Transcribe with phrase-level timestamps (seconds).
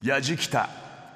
[0.00, 0.68] やじきた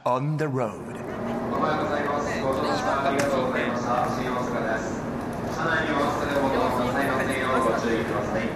[0.04, 2.42] on the road おはようございます。
[2.42, 4.10] ご乗車ありがとうございました。
[4.10, 4.98] 新大阪です。
[5.54, 8.50] 車内にお忘れ物をなさいませんようご注意ください。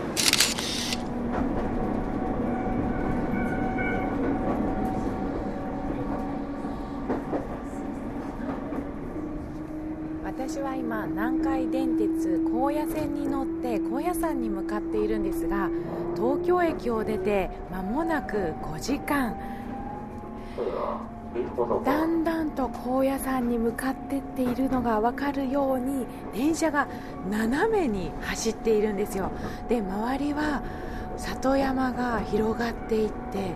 [10.25, 15.71] 私は今南海電鉄高野線に乗って高野山に向かっているんですが
[16.17, 19.37] 東京駅を出て間もなく5時間
[21.85, 22.07] だ。
[22.07, 26.89] んだんと高野山に向かってっているのが分かるように電車が
[27.31, 29.31] 斜めに走っているんですよ。
[29.69, 30.63] で周りは
[31.17, 33.55] 里山が広がっていって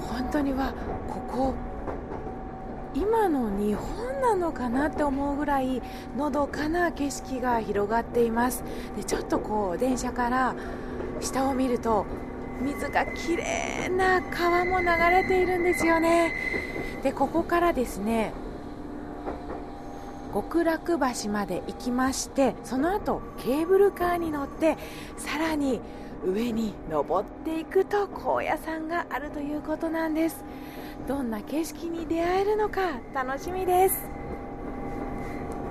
[0.00, 0.72] 本当には
[1.08, 1.54] ここ
[2.94, 5.82] 今の日本なのかなって思うぐらい
[6.16, 8.64] のどかな景色が広がっています。
[8.96, 10.54] でちょっとこう電車から
[11.20, 12.06] 下を見ると
[12.60, 16.34] 水がきれいな川も流れているんですよね。
[17.02, 18.32] でここからですね
[20.34, 24.76] 極楽橋まで行きましてその後ケーブルカーに乗って
[25.16, 25.80] さらに
[26.24, 30.44] 上に登っていくと高野山があるということなんです。
[31.06, 34.08] どんな景色に出会えるのか楽しみです。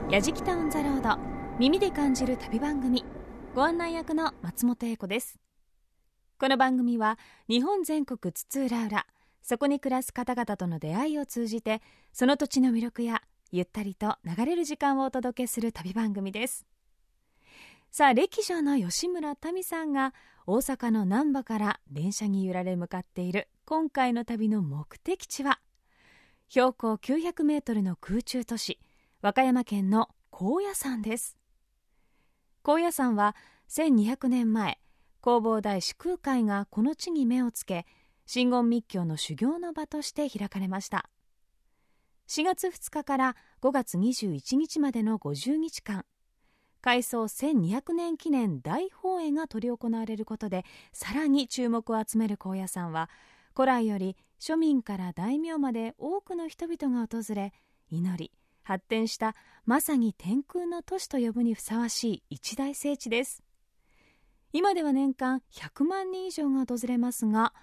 [0.10, 1.22] やじきたオンザロード
[1.60, 3.04] 耳で感じる旅番組。
[3.54, 5.47] ご案内役の松本英子です。
[6.40, 7.18] この番組は
[7.50, 9.06] 日本全国津々浦々
[9.42, 11.82] そこに暮らす方々との出会いを通じて
[12.14, 16.68] その土地の魅力やゆったりと流れる時間をお届けする旅番組です。
[17.90, 20.14] さあ歴女の吉村民さんが
[20.46, 25.60] 大阪の難波から電車に揺られ向かっている今回の旅の目的地は
[26.50, 28.78] 標高900メートルの空中都市
[29.24, 31.36] 和歌山県の高野山です。
[32.62, 33.36] 高野山は
[33.70, 34.78] 1200年前
[35.22, 37.86] 弘法大師空海がこの地に目をつけ
[38.26, 41.10] 真言密教の修行の場として開かれました。
[42.28, 46.04] 4月2日から5月21日までの50日間
[46.82, 53.10] 開創1200年記念大法会が執り行われることでさらに注目を集める高野山は
[53.56, 57.54] 古来より庶民から大名まで多くの人々が訪れ
[57.90, 59.34] 祈り発展した
[59.66, 63.47] まさに天空の都市と呼ぶにふさわしい一大聖地です。
[64.58, 67.54] 今では年間100万人以上が訪れますが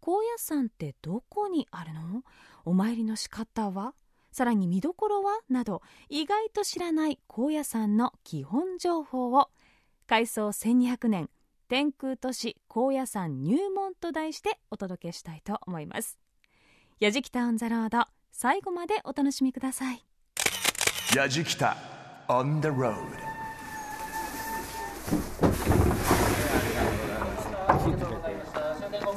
[0.00, 2.22] 高野山ってどこにあるの？
[2.64, 3.94] お参りの仕方は？
[4.30, 5.40] さらに見どころは？
[5.48, 9.48] など意外と知らない高野山の基本情報を。
[10.06, 11.30] 開創1200年
[11.68, 16.16] 天空都市高野山入門と題してお届けしたいと思います。
[17.00, 20.04] やじきたオンザロード最後までお楽しみください。
[21.16, 21.76] やじきた
[22.28, 22.94] on the road
[25.06, 25.55] 終点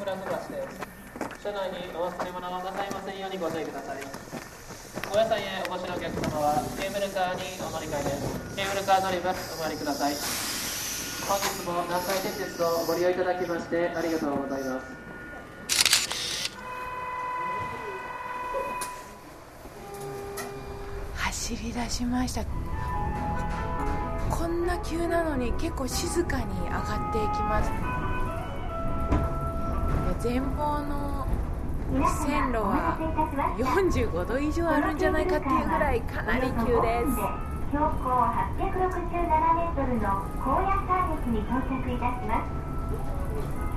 [0.10, 0.82] 極楽橋です。
[1.38, 4.02] 車内にお忘れ物をなさいませんようにご注意ください。
[5.06, 8.26] 高野山へお越しのお客様はケーブルカーにお乗り換えです。
[8.58, 10.18] ケーブルカー乗り場お回りください。
[11.30, 14.98] 本日も南海電鉄をご利用いただきましてありがとうございます。
[21.14, 22.44] 走り出しました
[24.30, 27.99] こんな急なのに結構静かに上がっていきます
[30.22, 31.26] 前方の
[32.28, 33.00] 線路は
[33.56, 37.16] 45度以上あるんじゃないかっていうぐらいかなり急です。
[37.72, 38.28] 標高
[38.60, 42.52] 867メートルの高野山駅に到着いたします。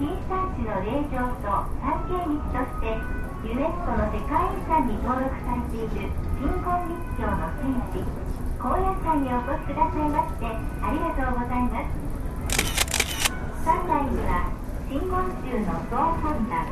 [0.03, 1.47] 紀伊山地の霊場と
[1.79, 2.99] 参詣道として
[3.47, 6.11] ユネスコの世界遺産に登録されている
[6.43, 8.03] 真言密教の聖地
[8.59, 12.03] 高野山にお越しくださいましてありがとうございます
[13.63, 14.51] 山内には
[14.91, 14.99] 真
[15.53, 16.65] 言宗の総本山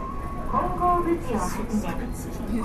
[0.50, 2.64] 金剛武士をはじめ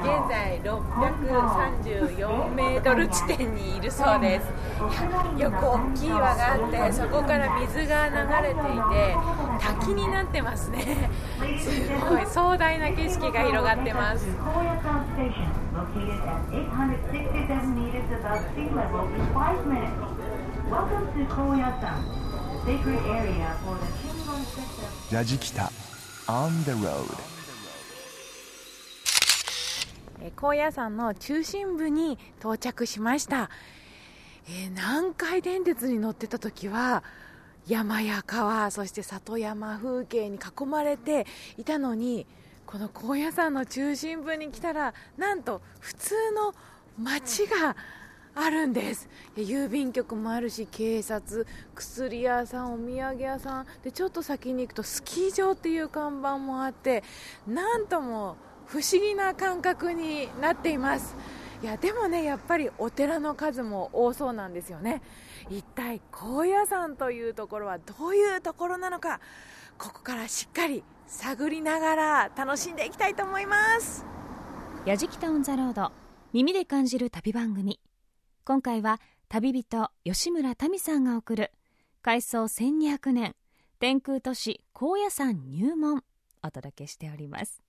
[0.00, 4.46] 現在634メートル地点にいるそうです。
[5.38, 8.14] よく大きい輪があってそこから水が流
[8.48, 9.14] れていて
[9.60, 11.10] 滝になってますね。
[11.60, 11.70] す
[12.08, 14.26] ごい壮大な景色が広がってます。
[25.10, 25.56] ジャジ北。
[25.56, 25.72] タ
[26.26, 26.70] On the
[30.36, 33.50] 高野山の中心部に到着しました、
[34.48, 37.02] えー、南海電鉄に乗ってた時は
[37.68, 41.26] 山や川そして里山風景に囲まれて
[41.58, 42.26] いたのに
[42.64, 46.54] この高野山の中心部に来たらなんと普通の
[46.98, 47.76] 街が、
[48.34, 49.08] あるんです。
[49.36, 53.66] 郵便局もあるし警察薬屋さんお土産屋さん。
[53.82, 57.02] でちょっと先に行くとスキー場っていう看板もあって
[57.46, 58.36] なんとも
[58.66, 61.16] 不思議な感覚になっています。
[61.62, 65.02] いやでもねやっぱりお寺の数も多そうなんですよね。
[65.50, 69.20] 一体高野山というところはどういうところなのか
[69.76, 74.06] ここからしっかり探りながら楽しんでいきたいと思います。
[74.86, 75.92] やじきたオンザロード
[76.32, 77.80] 耳で感じる旅番組。
[78.44, 81.52] 今回は旅人吉村民さんが送る
[82.00, 83.36] 改装1200年
[83.78, 86.02] 天空都市高野山入門
[86.42, 87.62] お届けしております。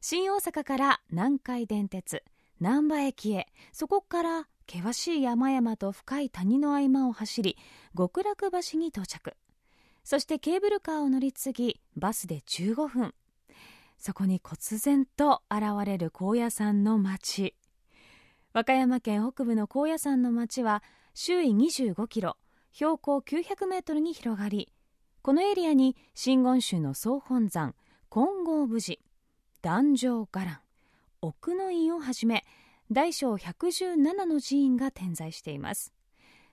[0.00, 2.22] 新大阪から南海電鉄
[2.60, 7.58] 難波駅へそこから険しい山々と深い谷の合間を走り
[7.96, 9.34] 極楽橋に到着。
[10.04, 13.14] そしてケーブルカーを乗り継ぎバスで15分。
[13.98, 17.54] そこに忽然と現れる高野山の町
[18.52, 20.82] 和歌山県北部の高野山の町は
[21.14, 22.36] 周囲25キロ
[22.72, 24.72] 標高900メートルに広がり
[25.22, 27.76] このエリアに真言宗の総本山
[28.08, 28.98] 金剛無寺
[29.62, 30.60] 壇上伽藍
[31.20, 32.44] 奥の院をはじめ
[32.90, 35.92] 大小117の寺院が点在しています。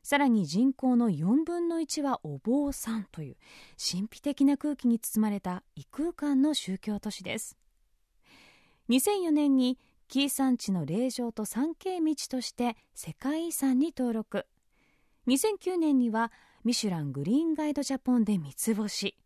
[0.04, 3.38] さらに人口の4分の1はお坊さんという
[3.78, 7.58] 神秘的な空気に包まれた異空間の宗教都市です。
[8.90, 14.46] 2004年に紀伊山地の霊場と参詣道として世界遺産に登録。
[15.28, 16.32] 2009年には
[16.64, 19.18] ミシュラングリーンガイドジャポンで三つ星。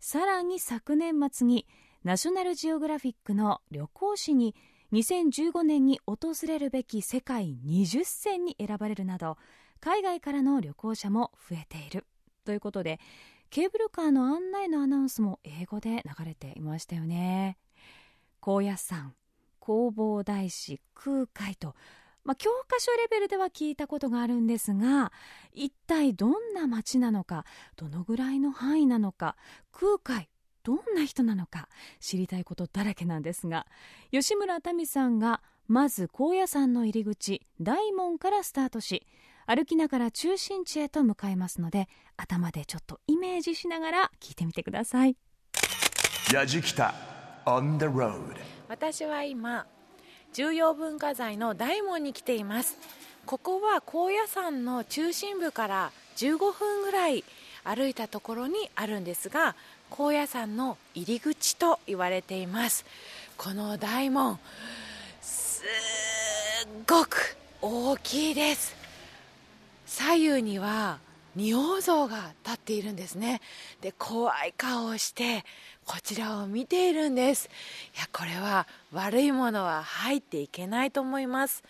[0.00, 1.66] さらに昨年末に
[2.04, 4.54] ナショナルジオグラフィックの旅行誌に
[4.92, 6.16] 2015年に訪
[6.46, 9.36] れるべき世界20選に選ばれるなど
[9.80, 12.06] 海外からの旅行者も増えている。
[12.44, 13.00] ということで
[13.50, 17.56] ケーブルカーの案内のアナウンスも英語で流れていましたよね。
[18.40, 19.14] 高野山。
[19.68, 21.74] 弘法大師空海と、
[22.24, 25.12] まあ、教科書レベルでは聞いたことがあるんですが
[25.52, 27.44] 一体どんな街なのか
[27.76, 29.36] どのぐらいの範囲なのか
[29.70, 30.30] 空海
[30.62, 31.68] どんな人なのか
[32.00, 33.66] 知りたいことだらけなんですが
[34.10, 39.06] 吉村民さんがまず高野山の入り口大門からスタートし
[39.46, 45.16] 歩きながら中心地へと向かいますので頭でちょっとイメージしながら聞いてみてください。
[46.30, 46.92] やじきた
[47.46, 48.57] on the road.
[48.68, 49.66] 私は今
[50.34, 52.76] 重要文化財の大門に来ています。
[53.24, 57.24] ここは高野山の中心部から15分ぐらい
[57.64, 59.54] 歩いたところにあるんですが
[59.90, 62.84] 高野山の入り口と言われています。
[63.38, 64.38] この大門
[65.22, 68.76] すっごく大きいです。
[69.86, 70.98] 左右には
[71.34, 73.40] 仁王像が立っているんですね。
[73.80, 75.44] で怖い顔をして
[75.88, 77.48] こちらを見ているんです。
[77.96, 81.64] いやこれは悪いものは入っていけないと思います。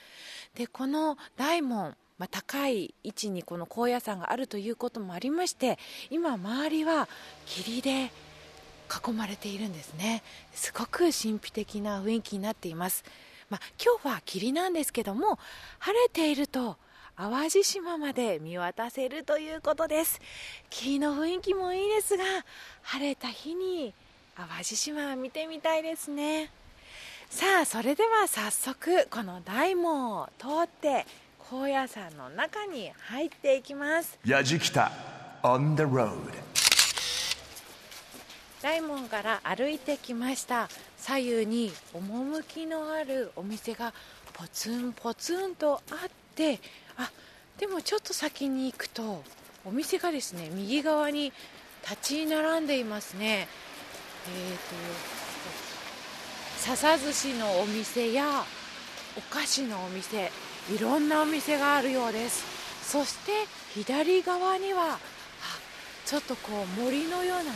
[0.57, 5.79] でこの大門まあ、高い位置にこの高野山があるということもありまして
[6.11, 7.09] 今周りは
[7.47, 8.11] 霧で
[9.07, 10.25] 囲まれているんですね。
[10.53, 13.05] すごく神秘的な雰囲気になっています、
[13.49, 15.39] まあ、今日は霧なんですけども
[15.79, 16.77] 晴れていると
[17.17, 20.21] 淡路島まで見渡せるということです。
[20.71, 22.25] 霧の雰囲気もいいですが
[22.83, 23.95] 晴れた日に
[24.39, 26.53] 淡路島見てみたいですね。
[27.29, 31.07] さあそれでは早速この大門を通って
[31.51, 34.17] 高野山の中に入っていきます。
[34.25, 34.93] やじきた
[35.43, 36.15] on the road.
[38.63, 40.69] 大門から歩いてきました。
[40.97, 43.93] 左右に趣のあるお店が
[44.35, 46.61] ポツンポツンとあって
[46.97, 47.11] あ
[47.59, 49.25] でもちょっと先に行くと
[49.65, 51.33] お店がですね右側に
[51.83, 53.49] 立ち並んでいますね
[54.37, 54.59] えーと
[56.59, 58.45] 笹寿司のお店や
[59.17, 60.31] お菓子のお店
[60.75, 62.45] いろんなお店があるようです。
[62.83, 63.33] そして
[63.75, 64.99] 左側には
[66.05, 67.53] ちょっとこう森のような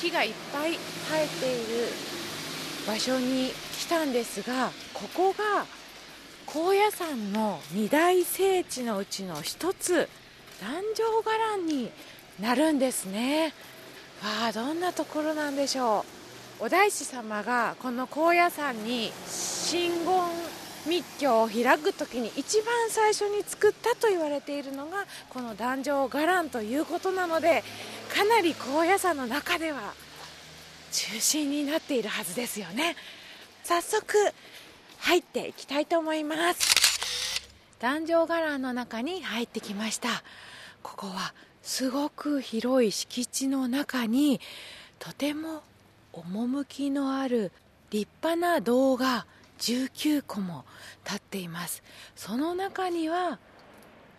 [0.00, 0.74] 木がいっぱい
[1.08, 1.88] 生えている
[2.86, 5.66] 場所に来たんですがここが
[6.46, 10.08] 高野山の二大聖地のうちの一つ
[10.60, 11.90] 壇上伽藍に
[12.40, 13.54] なるんですね。
[14.22, 16.04] わあどんなところなんでしょ
[16.60, 16.64] う。
[16.64, 20.56] お大師様がこの高野山に真言
[20.86, 27.62] 密教を開く時に一番最初に作ったと言われているのがこの壇上伽藍ということなので
[28.14, 29.92] かなり高野山の中では
[30.92, 32.96] 中心になっているはずですよね。
[33.64, 34.14] 早速
[34.98, 37.42] 入っていきたいと思います。
[37.80, 40.08] 壇上伽藍の中に入ってきました。
[40.82, 41.34] ここは
[41.66, 44.40] すごく広い敷地の中に
[45.00, 45.64] とても
[46.12, 47.50] 趣のある
[47.90, 49.26] 立派な堂が
[49.58, 50.64] 19個も
[51.04, 51.82] 立っています。
[52.14, 53.40] その中には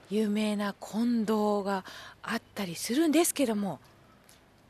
[0.10, 1.86] 有名な金堂が
[2.22, 3.80] あったりするんですけども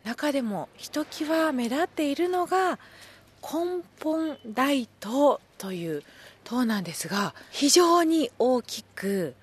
[0.03, 2.77] 中でもひときわ目立っているのが
[3.41, 6.03] 根本大塔という
[6.43, 9.34] 塔なんですが非常に大きく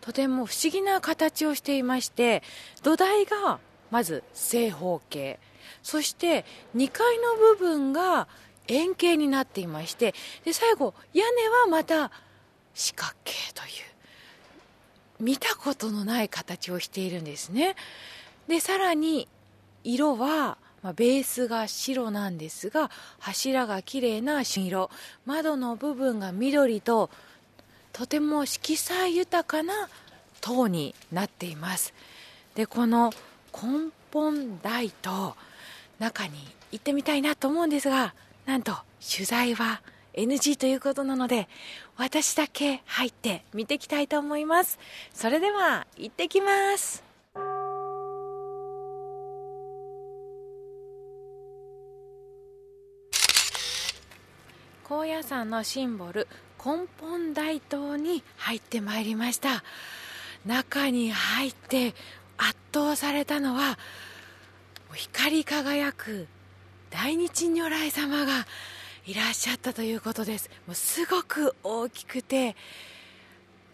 [0.00, 2.42] とても不思議な形をしていまして
[2.82, 3.58] 土台が
[3.90, 5.38] まず正方形。
[5.82, 6.44] そして
[6.76, 8.28] 2階の部分が
[8.68, 10.14] 円形になっていまして
[10.44, 12.10] で最後屋根はまた
[12.74, 17.76] 四角形という見たことのない形をしているんですね。
[18.48, 19.28] でさらに
[19.84, 24.90] 色は、まあ、ベースが白なんですが柱が綺麗な朱色
[25.26, 27.10] 窓の部分が緑と
[27.92, 29.88] とても色彩豊かな
[30.40, 31.92] 塔になっています。
[32.54, 33.12] でこの
[33.52, 35.36] 根本大塔
[35.98, 36.32] 中に
[36.72, 38.14] 行ってみたいなと思うんですが
[38.46, 39.82] なんと取材は
[40.14, 41.48] NG ということなので
[41.96, 44.78] 私だけ入って見ていきたいと思います。
[45.12, 47.04] それでは行ってきます。
[54.84, 56.26] 高野山のシンボル
[56.62, 59.64] 根本大塔に入ってまいりました。
[60.44, 61.94] 中に入って
[62.36, 63.78] 圧倒されたのは
[64.94, 66.26] 光り輝く
[66.90, 68.46] 大日如来様が
[69.06, 70.50] いらっしゃったということです。
[70.66, 72.56] もうすごく大きくて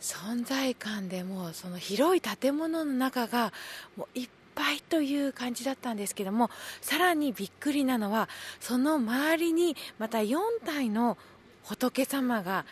[0.01, 3.53] 存在感でもその広い建物の中が
[3.97, 6.51] もういっぱいという感じだったんですけども
[6.81, 8.29] さらにびっくりなのは
[8.61, 11.19] その周りにまた4体の
[11.67, 12.65] 仏様が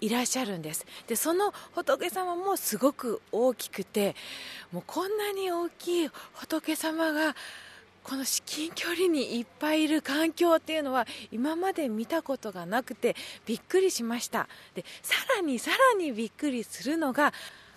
[0.00, 0.86] いらっしゃるんです。
[1.06, 4.16] でその仏様もすごく大きくて
[4.72, 7.36] もうこんなに大きい仏様が
[8.02, 13.14] この至近距離にいっぱいいる環境っていうのは今まで見たことがなくて
[13.46, 14.48] びっくりしました。
[14.74, 17.32] でさらにさらにびっくりするのが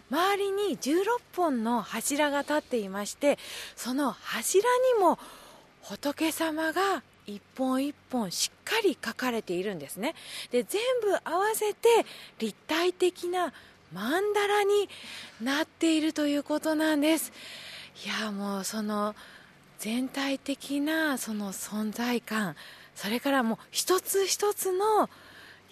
[0.09, 1.03] 周りに16
[1.35, 3.37] 本の柱が立っていまして
[3.75, 4.63] その柱
[4.95, 5.17] にも
[5.81, 10.15] 仏様が一本一本しっかり描かれているんですね。
[10.51, 11.87] で全部合わせて
[12.39, 13.53] 立体的な
[13.93, 14.89] 曼荼羅に
[15.41, 17.31] なっているということなんです。
[18.05, 19.15] いやもうその
[19.79, 22.55] 全体的なその存在感
[22.95, 25.09] それからもう一つ一つの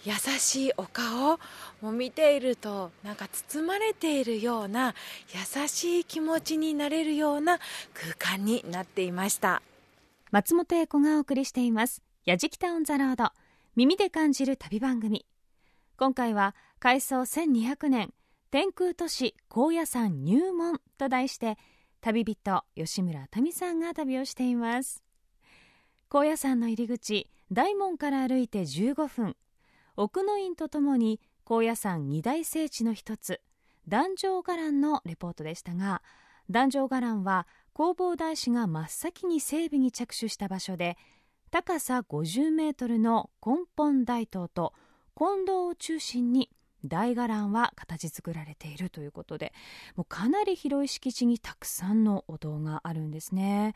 [0.04, 1.38] 優しいお顔
[1.80, 4.94] も見ているとなんか包まれているような
[5.32, 7.58] 優しい気持ちになれるような
[7.94, 9.62] 空間になっていました。
[10.32, 13.32] 松本英子がお送りしています「やじきたオン・ザ・ロード」
[13.76, 15.26] 耳で感じる旅番組。
[15.98, 18.14] 今回は開創1200年
[18.50, 21.58] 天空都市高野山入門と題して
[22.00, 25.04] 旅人吉村民さんが旅をしています。
[26.08, 29.36] 高野山の入り口大門から歩いて15分。
[29.96, 33.42] 奥の院とともに高野山二大聖地の一つ
[33.86, 36.00] 壇上伽藍のレポートでしたが
[36.48, 40.96] 壇上伽藍は弘法大師が真っ先に整備に着手した場所で
[41.50, 44.72] 高さ50メートルの根本大塔と
[45.16, 46.50] 近藤を中心に
[46.84, 49.52] 大伽藍は形作られているということで
[49.94, 53.74] もうかなり広い敷地にたくさんのお堂があるんですね。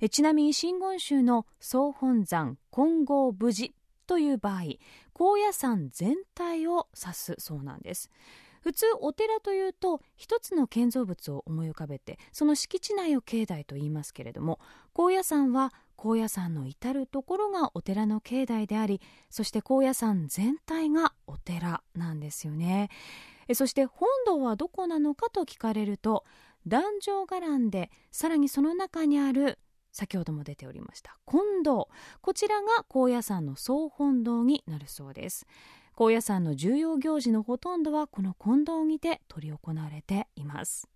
[0.00, 3.74] えちなみに真言宗の総本山金剛無事
[4.06, 4.62] という場合
[5.12, 8.10] 高野山全体を指すそうなんです。
[8.68, 14.60] 普通お寺というと一つの建造物を思い浮かべてその敷地内を境内と言いますけれども
[14.92, 22.90] 高野山は高野山の至る所がお寺の境内でありそして高野山全体がお寺なんですよね。
[23.54, 26.26] そして本堂はどこなのかと聞かれると
[26.66, 29.58] 壇上伽藍でさらにその中にある
[29.92, 31.88] 先ほども出ておりました金堂。
[32.20, 35.46] こちらが高野山の総本堂になるそうです。
[35.98, 40.88] 高野山の重要行事のほとんどはこの金堂にて執り行われています。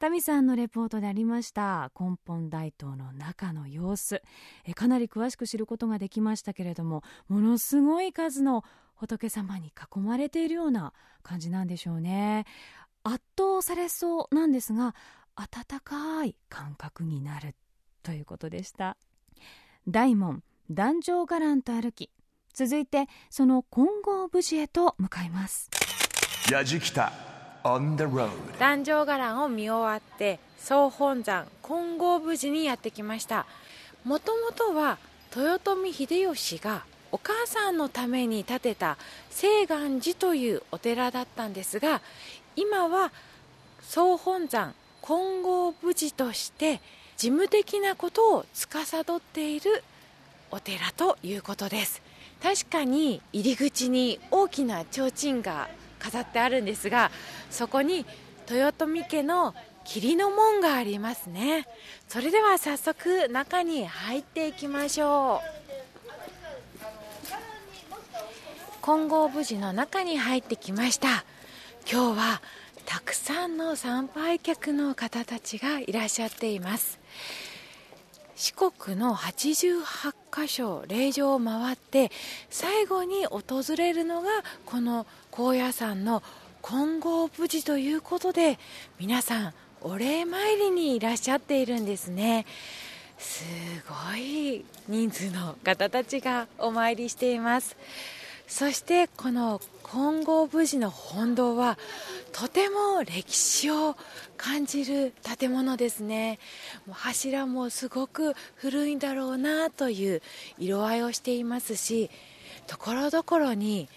[0.00, 4.22] タミさんのレポートでありました根本大塔の中の様子。
[4.64, 8.64] えかなり詳しく知ることができましたけれどもものすごい数の
[8.96, 12.46] 仏様に囲まれているような感じなんでしょうね。
[13.04, 14.96] 圧倒されそうなんですが
[15.36, 17.54] 温かい感覚になる
[18.02, 18.96] ということでした。
[19.86, 22.10] 大門壇上伽藍と歩き
[22.54, 25.70] 続いてその金剛無事へと向かいます。
[28.58, 33.46] 壇上伽藍を見終わって総本山金剛無事にやってきました。
[34.04, 34.98] もともとは
[35.34, 38.96] 豊臣秀吉がお母さんのために建てた
[39.30, 42.00] 清願寺というお寺だったんですが
[42.56, 43.12] 今は
[43.82, 46.80] 総本山金剛無事として
[47.16, 49.82] 事務的なことを司っている
[50.50, 52.02] お寺ということです
[52.42, 55.68] 確かに入り口に大きな提灯が
[55.98, 57.10] 飾ってあるんですが
[57.50, 58.06] そこに
[58.50, 59.54] 豊臣家の
[59.84, 61.66] 霧の門がありますね。
[62.08, 65.60] それでは早速中に入っていきましょう。
[68.82, 71.24] 金剛無事の中に入ってきました。
[71.90, 72.42] 今日は
[72.86, 76.98] たくさんの参拝客の方たちがいらっしゃっています。
[78.40, 82.10] 四国の88箇所霊場を回って
[82.48, 83.42] 最後に訪
[83.76, 84.30] れるのが
[84.64, 86.22] この高野山の
[86.62, 88.58] 金剛富士ということで
[88.98, 92.46] 皆さんお礼参りにいらっしゃっているんですね。
[93.18, 93.44] す
[93.86, 97.76] ごい人数の方たちがお参りしています。
[98.50, 101.78] そしてこの金剛無事の本堂は
[102.32, 103.96] とても歴史を
[104.36, 106.40] 感じる建物ですね。
[106.90, 110.20] 柱もすごく古いんだろうなという
[110.58, 112.10] 色合いをしていますし
[112.66, 113.88] ところどころに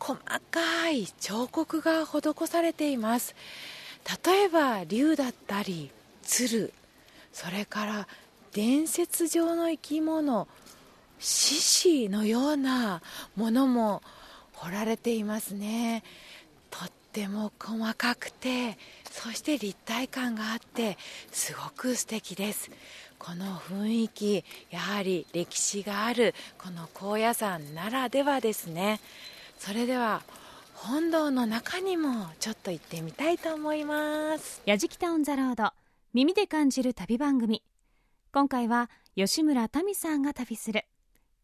[0.00, 0.18] 細
[0.50, 3.34] かい彫刻が施されています。
[4.26, 5.90] 例えば竜だったり
[6.22, 6.72] 鶴
[7.32, 8.08] それから
[8.52, 10.48] 伝説上の生き物
[11.18, 13.02] 獅子のような
[13.36, 14.02] ものも
[14.52, 16.02] 彫られていますね。
[16.70, 18.76] とっても細かくて
[19.10, 20.98] そして立体感があって
[21.30, 22.70] すごく素敵です。
[23.18, 29.00] この雰囲気やはり歴史があるこの高野山ならではですね。
[29.58, 30.22] それでは
[30.74, 34.60] 本堂の中にもちょっと行ってみたいと思います。
[34.66, 35.72] やじきたオンザロード
[36.12, 37.62] 耳で感じる旅番組。
[38.32, 40.84] 今回は吉村民さんが旅する。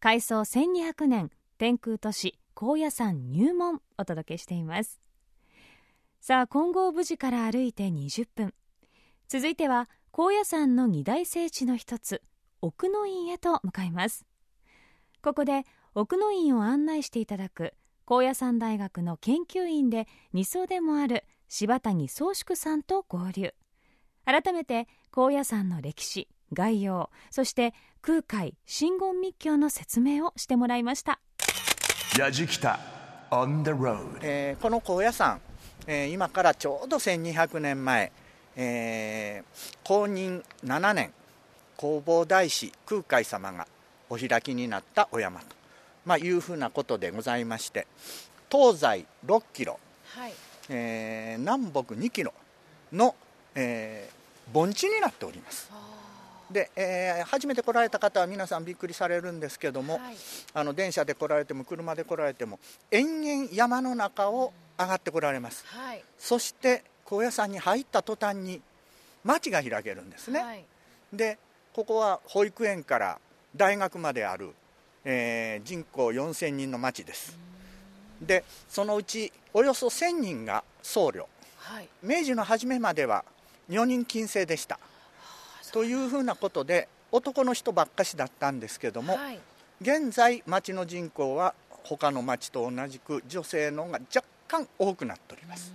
[0.02, 4.98] 改装1200年天空都市高野山入門お届けしています。
[6.22, 8.54] さあ金剛無事から歩いて20分。
[9.28, 12.22] 続いては高野山の二大聖地の一つ
[12.62, 14.24] 奥の院へと向かいます。
[15.22, 15.64] ここで
[15.94, 17.74] 奥の院を案内していただく
[18.06, 23.52] 高野山大学の研究員で二層でもある柴谷宗宿さんと合流。
[24.24, 31.20] 改めて高野山の歴史概要そして空海真言密教の説明をしてもらいました。
[32.18, 32.78] やじきた
[33.30, 35.40] on the road えーこの高野山、
[35.86, 38.10] えー今からちょうど1200年前、
[38.56, 41.12] えー公認7年
[41.78, 43.66] 弘法大師空海様が
[44.08, 45.46] お開きになったお山と、
[46.04, 47.86] まあ、いうふうなことでございまして
[48.50, 49.78] 東西6キロ、
[50.14, 50.32] はい。
[50.68, 52.32] えー南北2キロ
[52.92, 53.14] の、
[53.54, 54.20] えー
[54.52, 55.70] 盆地になっております
[56.50, 60.16] で、えー初めて来られた方は皆さんびっくりされるんですけども、はい。
[60.54, 62.58] あの電車で来られても車で来られても
[62.90, 65.64] 延々山の中を上がってこられます。
[65.66, 66.02] はい。
[66.18, 68.60] そして高野山に入った途端に
[69.24, 70.64] 町が開けるんですね、はい。
[71.12, 71.38] で
[71.72, 73.18] ここは保育園から
[73.54, 74.50] 大学まである、
[75.04, 77.38] えー人口4000人の町です。
[78.20, 81.26] でそのうちおよそ1000人が僧侶。
[81.58, 81.88] はい。
[82.02, 83.24] 明治の初めまでは
[83.68, 84.80] 女人禁制でした
[85.72, 89.38] というふうなことで男の人ばっかしだったんですけども、はい。
[89.80, 95.72] 現在町の人口は他の町と同じく女性の方が若干多くなっております。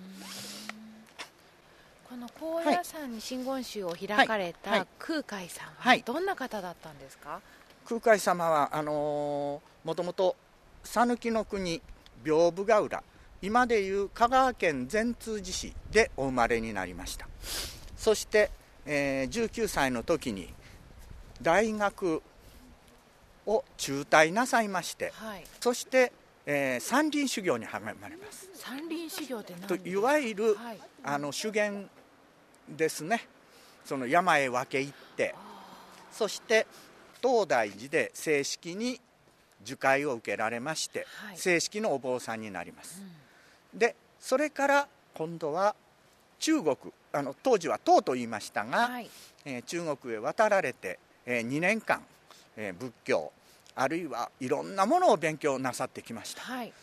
[2.07, 4.79] この高野山に真言宗を開かれたはい。
[4.79, 4.87] はい。
[4.99, 6.03] 空海さんははい。
[6.05, 7.41] どんな方だったんですか、
[7.85, 10.35] 空海様はあのーもともと
[10.83, 11.81] 讃岐の国
[12.23, 13.03] 屏風ヶ浦
[13.41, 17.27] 今でいう香川県善通寺市でお生まれになりました。
[17.97, 18.49] そして、
[18.85, 20.53] えー19歳の時に
[21.41, 22.21] 大学
[23.45, 25.43] を中退なさいましてはい。
[25.59, 26.11] そして、
[26.45, 28.49] えー山林修行に励まれます。
[28.53, 30.79] 山林修行ってといわゆる、はい。
[31.03, 31.89] あの修験
[32.69, 33.27] ですね。
[33.83, 35.35] その山へ分け入って
[36.11, 36.65] そして
[37.21, 38.99] 東大寺で正式に
[39.63, 41.37] 受戒を受けられまして、はい。
[41.37, 43.01] 正式のお坊さんになります、
[43.73, 45.75] でそれから今度は
[46.39, 46.75] 中国
[47.15, 49.09] あの当時は唐と言いましたが、はい。
[49.45, 52.01] えー中国へ渡られて、え2年間、
[52.57, 53.31] えー仏教
[53.75, 56.41] あるいはいろんなものを勉強なさってきました。
[56.41, 56.73] はい。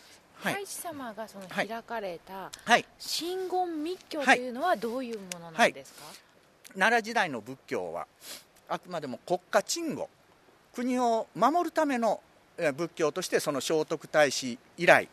[0.42, 0.55] はい。
[0.55, 1.68] 大師様がそのはい。
[1.68, 2.85] 開かれたはい。
[2.99, 4.49] 真言密教とい。
[4.49, 6.05] うのはどういうものなんですか、
[6.75, 8.07] 奈良時代の仏教は
[8.68, 10.09] あくまでも国家鎮護
[10.75, 12.21] 国を守るための
[12.57, 15.09] えー仏教としてその聖徳太子以来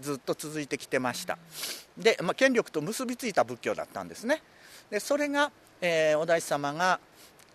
[0.00, 1.38] ずっと続いてきてました。
[1.96, 4.42] で、まあ、権力と結びついた仏教だったんですね
[4.90, 6.98] でそれが、えーお大師様が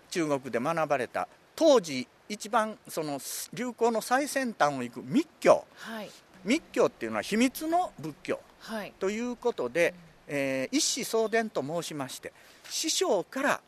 [0.09, 3.19] 中国で学ばれた当時一番その
[3.53, 5.65] 流行の最先端を行く密教。
[5.75, 6.09] はい。
[6.43, 8.39] 密教っていうのは秘密の仏教。
[8.59, 8.93] はい。
[8.99, 9.93] ということで、
[10.27, 12.31] えー一子相伝と申しまして
[12.69, 13.61] 師匠から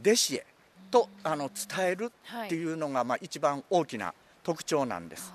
[0.00, 0.46] 弟子へ
[0.90, 2.12] とあの伝える
[2.44, 5.32] っていうのが、まあ、一番大きな特徴なんです。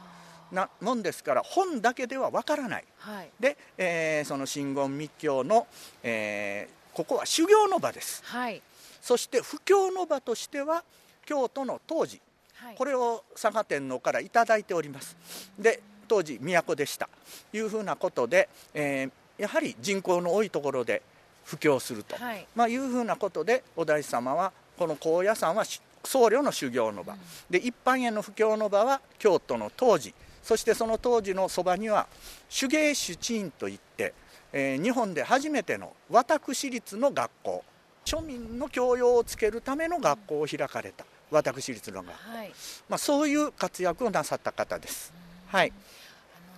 [0.51, 2.85] なもんですから本だけではわからない。
[2.99, 3.29] はい。
[3.39, 5.67] で、えーその真言密教の、
[6.03, 8.23] えーここは修行の場です。
[8.25, 8.59] はい。
[9.01, 10.83] そして布教の場としては
[11.27, 12.19] 京都の当時
[12.55, 12.75] はい。
[12.75, 15.15] これを佐賀天皇からいただいております。
[15.59, 17.07] で当時都でした。
[17.53, 21.03] いうふうなことで、えーやはり人口の多いところで
[21.45, 22.47] 布教すると、はい。
[22.55, 27.15] まあ、いうふうなことでお大師様はこの高野山はし僧侶の修行の場、
[27.47, 32.07] で一般への布教の場は京都の当時そしてその当時のそばには
[32.49, 34.15] 手芸主院といって、
[34.53, 37.63] えー日本で初めての私立の学校
[38.05, 42.51] 庶民の教養をつけるための学校を開かれた私立の学校、はい。
[42.87, 45.13] まあ、そういう活躍をなさった方です。
[45.47, 45.73] はい。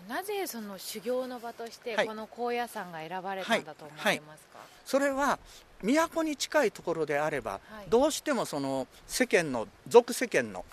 [0.08, 2.08] なぜその修行の場としてはい。
[2.08, 5.40] この高野山が選ばれたんだと思われますか、それは
[5.82, 7.90] 都に近いところであれば、はい。
[7.90, 10.66] どうしてもその世間の俗世間の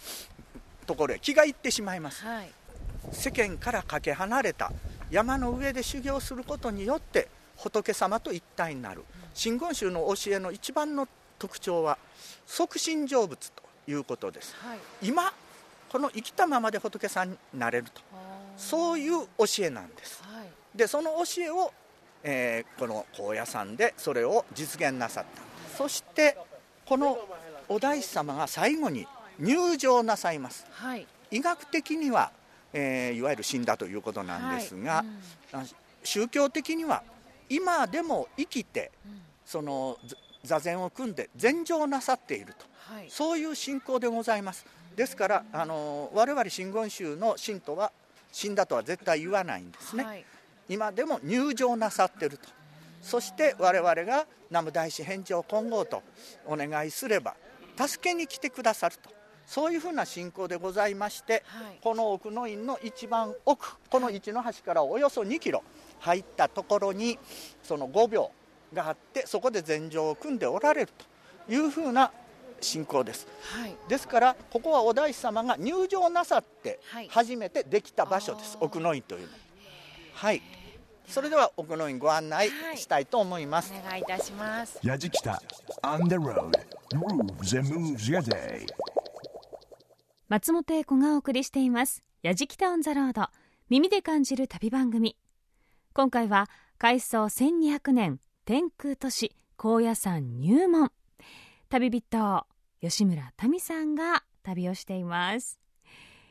[0.87, 2.22] ところへ気がいってしまいます。
[2.22, 2.50] はい。
[3.12, 4.72] 世間からかけ離れた
[5.11, 9.05] 山の上で修行することによって仏様と一体になる。
[9.35, 11.99] 真言宗の教えの一番の特徴は
[12.47, 14.55] 即身成仏ということです。
[14.59, 14.79] はい。
[15.03, 15.33] 今
[15.88, 18.01] この生きたままで仏さんになれると。
[18.57, 20.23] そういう教えなんです。
[20.25, 20.49] はい。
[20.75, 21.73] でその教えを、
[22.23, 25.77] えーこの高野山でそれを実現なさった。
[25.77, 26.37] そして
[26.87, 27.19] この
[27.69, 29.07] お大師様が最後に
[29.38, 30.66] 入場なさいます。
[30.71, 31.07] はい。
[31.31, 32.31] 医学的には、
[32.79, 35.03] えーいわゆる死んだということなんですが、
[35.51, 35.67] はい。
[36.05, 37.03] 宗教的には
[37.49, 39.21] 今でも生きてうん。
[39.47, 39.97] その
[40.45, 42.67] ざ座禅を組んで禅定なさっていると。
[42.95, 43.07] はい。
[43.09, 44.67] そういう信仰でございます。
[44.95, 47.93] ですからあの我々真言宗の信徒は
[48.31, 50.25] 死んだとは絶対言わないんですね、はい。
[50.69, 52.49] 今でも入場なさってると。
[53.01, 56.03] そして我々が南無大師返上金剛と
[56.45, 57.37] お願いすれば
[57.79, 59.15] 助けに来てくださると
[59.46, 61.78] そういうふうな信仰でございまして、はい。
[61.80, 65.62] この奥の院の一番奥この一の橋からおよそ2キロ
[66.00, 67.18] 入ったところに
[67.62, 68.30] その5秒
[68.74, 70.92] があってそこで禅定を組んでおられる
[71.46, 72.11] というふうな
[72.61, 73.28] 信仰です。
[73.54, 73.76] はい。
[73.88, 77.09] ですからここはお大師様が入場なさってはい。
[77.09, 78.64] 初めてできた場所です、あー。
[78.64, 79.38] 奥の院というのは。
[80.14, 80.42] はい。
[81.06, 84.80] それでは奥の院ご案内したいと思います、お願いいたします。
[84.82, 85.40] やじきた。
[85.82, 86.50] On the road.
[86.92, 88.66] Grooves and moves your day
[90.29, 93.29] 松本英子がお送りしています「やじきたオン・ザ・ロード」
[93.71, 95.17] 耳で感じる旅番組。
[95.93, 100.91] 今回は開創1200年天空都市高野山入門。
[101.69, 102.47] 旅人
[102.81, 105.61] 吉村民さんが旅をしています。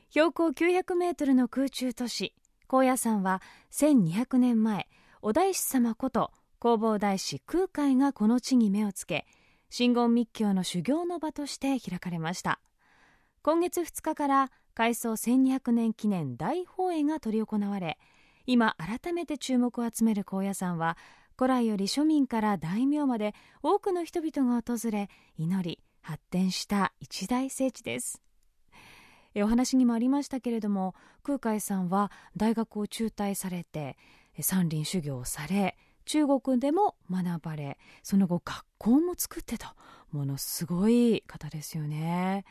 [0.09, 2.35] 標高900メートルの空中都市
[2.67, 4.89] 高野山は1200年前
[5.21, 6.31] お大師様こと
[6.61, 9.25] 弘法大師空海がこの地に目をつけ
[9.69, 12.59] 真言密教の修行の場として開かれました。
[13.45, 17.99] 今月2日から改装1200年記念大法会が執り行われ
[18.47, 20.97] 今改めて注目を集める高野山は
[21.37, 28.19] 古来より庶民から大名まで多くの人々が訪れ祈り発展した一大聖地です。
[29.35, 33.95] お話にもありましたけれども空海さんは大学を中退されて
[34.39, 39.67] 山林修行をされ中国でも学ばれその後学校も作ってと
[40.11, 42.43] ものすごい方ですよね。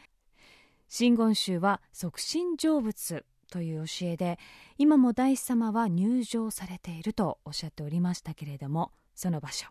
[0.97, 4.39] 真言宗は即身成仏という教えで
[4.79, 9.67] 今も大師様は入場されているとおっしゃっておりましたけれどもその場所。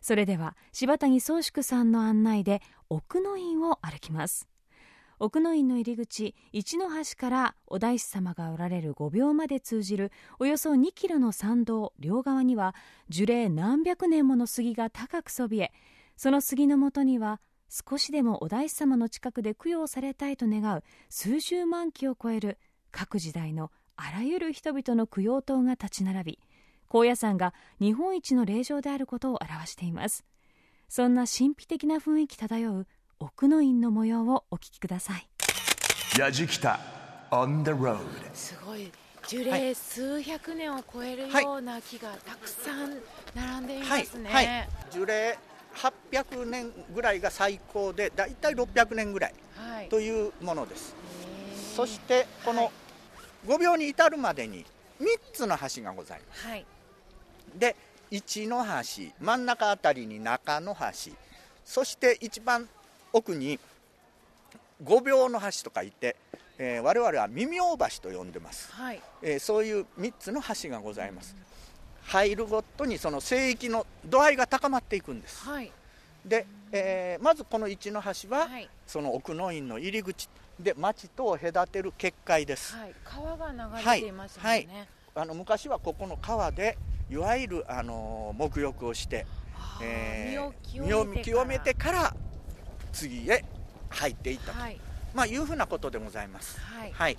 [0.00, 4.48] それでは柴谷宗宿さんの案内で奥の院を歩きます。
[5.18, 12.74] 奥の院の入り口一の橋からお大師様がおられる御廟まで通じるおよそ2キロの参道両側には
[13.10, 15.72] 樹齢何百年もの杉が高くそびえ
[16.16, 17.42] その杉のもとには
[17.74, 22.56] 少しでもお大師様の近くで供養されたいと願う数十万基を超える
[22.92, 26.38] 各時代のあらゆる人々の供養塔が立ち並び
[26.88, 30.24] 高野山が日本一の霊場であることを表しています。
[30.88, 32.86] そんな神秘的な雰囲気漂う
[33.18, 35.28] 奥の院の模様をお聞きください。
[36.16, 36.78] やじきた
[37.32, 37.98] On the road
[38.32, 38.92] すごい。
[39.26, 42.94] 樹齢数百年を超えるような木がたくさん
[43.34, 44.68] 並んでいはいますね、はい。
[44.92, 45.36] 樹齢
[45.74, 49.88] 800年ぐらいが最高でだいたい600年ぐらいはい。
[49.88, 50.94] というものです。
[51.52, 51.76] へー。
[51.76, 52.70] そしてこの
[53.46, 54.64] 5秒に至るまでに
[55.00, 56.46] 3つの橋がございます。
[56.46, 56.64] はい。
[57.56, 57.76] で
[58.10, 61.12] 一の橋真ん中あたりに中の橋。
[61.64, 62.68] そして一番
[63.12, 63.58] 奥に
[64.82, 66.16] 五秒の橋と書いて、
[66.58, 69.00] えー我々は微妙橋と呼んでます、はい。
[69.22, 71.34] えーそういう3つの橋がございます
[72.06, 75.44] 入るごとにその聖域の度合いが高まっていくんです。
[75.48, 75.70] はい。
[76.24, 78.68] で、えーまずこの一の橋は、はい。
[78.86, 80.28] その奥の院の入り口。
[80.60, 82.94] で町とを隔てる結界です、はい。
[83.04, 84.68] 川が流れていますね、はい。
[85.16, 86.78] あの昔はここの川で
[87.10, 89.26] いわゆる、あの沐浴をして、
[89.82, 92.14] えー身を清めてから
[92.92, 93.44] 次へ
[93.90, 94.80] 入っていったと、はい。
[95.12, 96.58] まあ、いうふうなことでございます。
[96.60, 96.92] はい。
[96.92, 97.18] はい、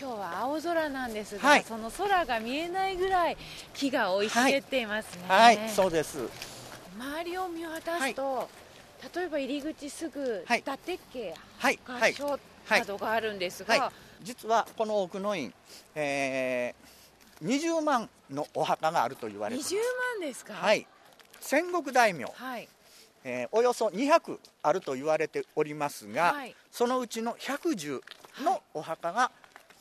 [0.00, 1.62] 今日は青空なんですが、はい。
[1.62, 3.36] その空が見えないぐらい
[3.74, 5.68] 木が生い茂っていますね、はい。
[5.68, 6.20] そうです。
[6.98, 8.48] 周りを見渡すと、
[9.14, 11.78] 例えば入り口すぐ、はい伊達家はい。
[11.84, 12.38] はい合唱
[12.78, 13.92] などがあるんですが、はい。
[14.22, 15.52] 実はこの奥の院、
[15.94, 19.74] えー、20万のお墓があると言われています。
[19.74, 19.78] 20
[20.20, 20.54] 万ですか？
[20.54, 20.86] はい。
[21.40, 22.66] 戦国大名、はい。
[23.24, 26.56] えーおよそ200あると言われておりますが、はい。
[26.72, 28.00] そのうちの110
[28.44, 29.30] のお墓が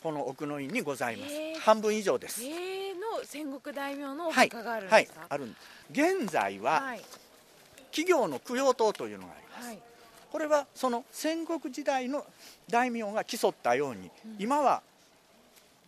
[0.01, 1.59] この奥の院にございます、へー。
[1.59, 5.03] 半分以上です、えーの戦国大名のおはい墓があるんはい。
[5.03, 5.61] ですか、あるんです。
[5.91, 7.01] 現在ははい。
[7.91, 9.79] 企業の供養塔というのがあります、はい。
[10.31, 12.25] これはその戦国時代の
[12.69, 14.81] 大名が競ったように、今は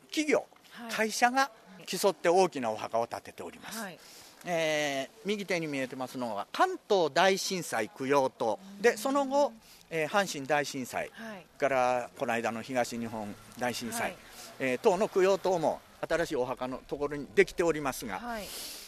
[0.10, 0.92] 企業、はい。
[0.92, 1.52] 会社が
[1.86, 4.00] 競って大きなお墓を建てております、はい。
[4.46, 8.60] えー右手に見えてますのは関東大震災供養塔。
[8.82, 9.54] でその後、
[9.92, 11.46] えー阪神大震災はい。
[11.60, 14.16] からこの間の東日本大震災、はい。
[14.60, 18.44] えー等の供養塔も新しいお墓のところにできておりますが、はい。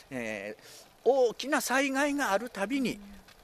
[0.10, 2.98] えー大きな災害があるたびに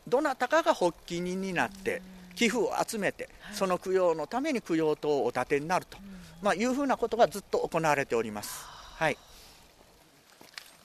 [0.07, 2.01] どなたかが発起人になって
[2.33, 5.97] 寄付を集めてその供養のために供養塔をお建てになると、
[6.41, 8.63] まあ、いうふうなことがずっと行われております。
[8.95, 9.17] はい。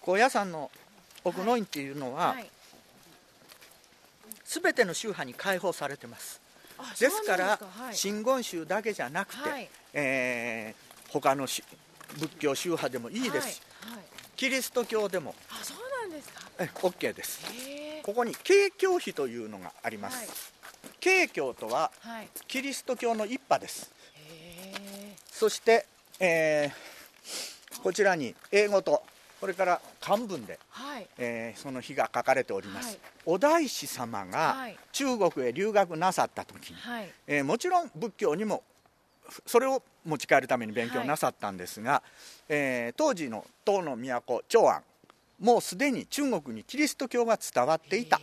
[0.00, 0.68] 高野山の
[1.22, 2.50] 奥の院っていうのは、はい。
[4.44, 6.40] すべての宗派に開放されてます。
[6.40, 6.43] あ
[6.98, 7.58] ですから
[7.92, 9.68] 真言宗だけじゃなくて、はい。
[9.92, 11.62] えー他のし
[12.18, 13.52] 仏教宗派でもいいです。
[13.54, 13.96] し、はい。
[13.96, 14.04] はい。
[14.36, 15.34] キリスト教でも。
[15.50, 16.42] あそうなんですか？
[16.58, 17.40] え OK です。
[18.02, 20.28] ここに慶教碑というのがあります、はい。
[21.00, 22.28] 慶教とははい。
[22.48, 23.90] キリスト教の一派です。
[25.30, 25.86] そして、
[26.18, 26.94] えー
[27.82, 29.02] こちらに英語と
[29.44, 31.06] これから漢文で、はい。
[31.18, 32.98] えーその日が書かれております、はい。
[33.26, 34.78] お大師様がはい。
[34.90, 37.12] 中国へ留学なさった時に、はい。
[37.26, 38.62] えーもちろん仏教にも
[39.44, 42.02] それを持ち帰るために勉強なさったんですが、
[42.48, 44.82] えー当時の唐の都長安
[45.38, 48.22] もうすでに中国にキリスト教が伝わっていた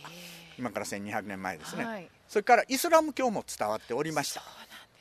[0.58, 4.42] 今から1200年前ですね、はいそれからイスラム教も伝わっておりました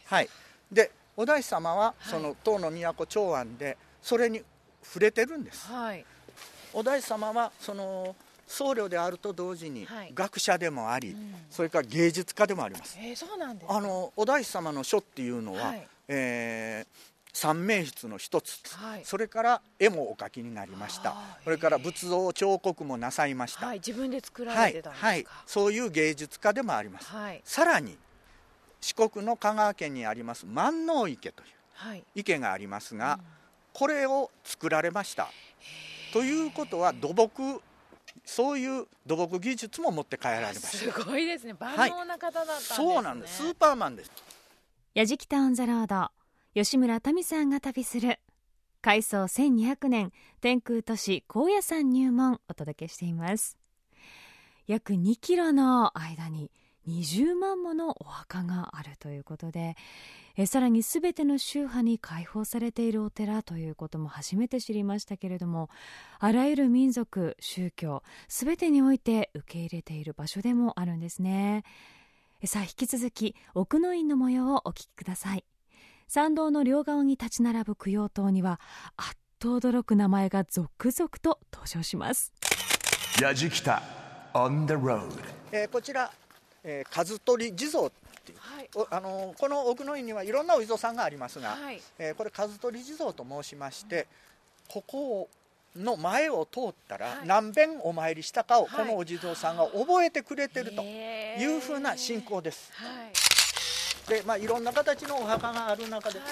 [0.05, 0.29] はい、
[0.71, 4.41] でお大師様はその唐の都長安でそれに
[4.83, 6.05] 触れてるんですはい
[6.73, 8.15] お大師様はその
[8.47, 10.11] 僧侶であると同時にはい。
[10.13, 11.35] 学者でもあり、ん。
[11.49, 12.97] それから芸術家でもあります。
[12.99, 13.77] えー、そうなんですか？
[13.77, 15.87] あのお大師様の書っていうのは、はい。
[16.07, 19.05] えー三名筆の一つ、はい。
[19.05, 21.15] それから絵もお描きになりました。
[21.45, 25.07] それから仏像彫刻もなさいました、はい自分で作らはいれてたんですか？
[25.07, 27.41] はい、そういう芸術家でもあります、はい。
[27.45, 27.97] さらに
[28.81, 32.03] 四国の香川県にあります万能池というはい。
[32.15, 33.17] 池がありますが、
[33.71, 35.29] これを作られました
[36.11, 37.61] ということは土木
[38.25, 40.67] そういう土木技術も持って帰られました。
[40.67, 41.53] すごいですね。
[41.53, 43.37] 万能な方だったんですね、そうなんです。
[43.37, 44.11] スーパーマンです。
[44.93, 46.11] やじきたオンザロード
[46.53, 48.19] 吉村民さんが旅する。
[48.81, 53.57] 改装1200年天空都市高野山入門お届けしています。
[54.67, 56.51] 約2キロの間に
[56.87, 59.75] 20万ものお墓があるということで
[60.37, 65.69] えさらに全ての宗派に開放されているお寺ということも初めて知りましたけれども
[66.19, 71.63] あらゆる民族宗教全てにおいて受け入れている場所でもあるんですね。
[72.45, 75.45] さあ引き続き奥の院の模様をお聞きください。
[76.07, 78.59] 参道の両側に立ち並ぶ供養塔には
[78.97, 82.33] あっと驚く名前が続々と登場します。
[83.21, 83.83] やじきた
[84.33, 85.07] on the road
[85.51, 86.11] えーこちら、
[86.63, 87.91] えー、数取地蔵っ
[88.23, 91.81] ていう、はいおあのーこの奥の院にはいろんなお地蔵さんがありますが、はい。
[91.97, 94.07] えーこれ数取地蔵と申しまして、
[94.67, 95.29] ここ
[95.75, 97.27] の前を通ったら、はい。
[97.27, 98.85] 何遍お参りしたかをはい。
[98.87, 102.71] このお地蔵さんが覚えてくれてるというふうな信仰です。
[102.73, 103.11] はい。
[104.09, 106.29] で、まあ、いろんな形のお墓がある中で、はい。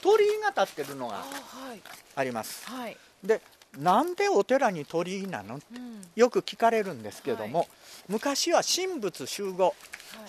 [0.00, 1.82] 鳥居が立ってるのあがはい。
[2.16, 2.66] あります。
[2.68, 2.96] はい。
[3.22, 3.40] で
[3.76, 5.54] なんでお寺に鳥居なの？
[5.56, 6.02] うん。
[6.16, 7.64] よく聞かれるんですけども、は
[8.08, 9.74] 昔は神仏集合、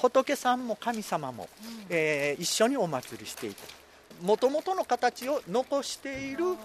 [0.02, 1.48] 仏さんも神様も、
[1.90, 3.62] えー一緒にお祭りしていて
[4.22, 6.56] もともとの形を残している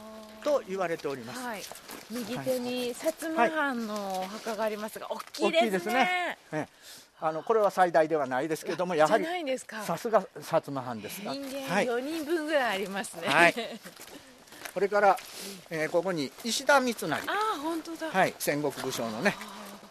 [0.43, 1.63] と言われております、はい。
[2.11, 5.61] 右手に薩摩藩のお墓がありますが大きいですね。
[5.61, 6.39] 大きいですね。
[6.53, 6.69] ええ。
[7.21, 9.25] あのこれは最大ではないですけどもやはり
[9.85, 11.33] さすが薩摩藩ですが。
[11.33, 13.55] 人間はい、4人分ぐらいありますね、はい
[14.75, 15.17] これから、
[15.71, 17.15] えーここに石田三成。
[17.15, 19.37] ああ本当だ、はい、戦国武将のね、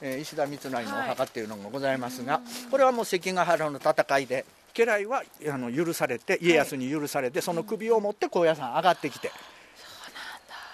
[0.01, 9.31] えー石田三成のお墓っていうのがございますが、これはもう関ヶ原の戦いで家来はあの許されて家康に許されて、その首を持って高野山上がってきて、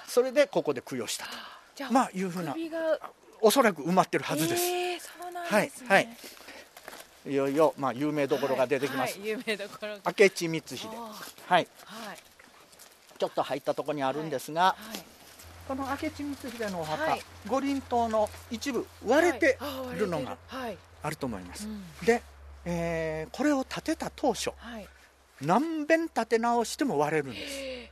[0.07, 1.31] それでここで供養したと。
[1.75, 2.55] じゃあ、まあいうふうな
[3.41, 5.87] おそらく埋まってるはずです、えー、そうなんはいですね。
[5.89, 6.07] はい
[7.27, 7.35] い。
[7.35, 10.13] よいよ、まあ、有名どころが出てきます、はいはい有名どころが。
[10.17, 10.87] 明智光秀。
[10.87, 11.13] あ
[11.53, 11.67] はい。
[11.67, 11.67] ー
[12.07, 12.17] はい
[13.19, 15.03] ちょっと入ったところにあるんですが、はい。
[15.67, 17.21] この明智光秀のお墓、はい。
[17.47, 19.59] 五輪塔の一部割れて
[19.97, 20.07] る。
[20.07, 20.77] のがはい。
[21.03, 21.83] あると思います、うん。
[22.05, 22.23] で、
[22.65, 24.87] えーこれを建てた当初はい。
[25.41, 27.41] 何遍建て直しても割れるんです。
[27.59, 27.91] へ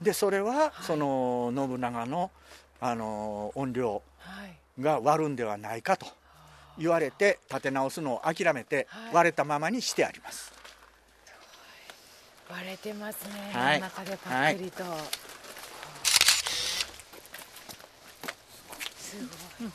[0.00, 2.30] でそれはその信長の
[2.80, 6.06] あの怨霊が割るんではないかと
[6.78, 9.14] 言われて建て直すのを諦めてはい。
[9.14, 10.52] 割れたままにしてあります、
[12.50, 13.80] 割れてますね、はい。
[13.80, 14.84] 中でパックリと、
[18.98, 19.16] す
[19.60, 19.70] ごい。